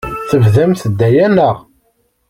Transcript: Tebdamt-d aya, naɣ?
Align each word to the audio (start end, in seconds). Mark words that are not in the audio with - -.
Tebdamt-d 0.29 0.99
aya, 1.07 1.27
naɣ? 1.29 1.55